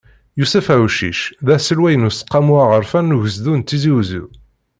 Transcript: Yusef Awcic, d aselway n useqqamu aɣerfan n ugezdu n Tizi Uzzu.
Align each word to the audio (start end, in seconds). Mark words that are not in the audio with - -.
Yusef 0.39 0.65
Awcic, 0.75 1.19
d 1.45 1.47
aselway 1.55 1.95
n 1.97 2.07
useqqamu 2.09 2.55
aɣerfan 2.63 3.09
n 3.11 3.15
ugezdu 3.17 3.53
n 3.55 3.61
Tizi 3.67 3.91
Uzzu. 3.99 4.25